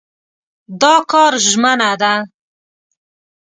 دا 0.81 0.95
کار 1.11 1.33
ژمنه 1.47 1.91
ده. 2.01 2.13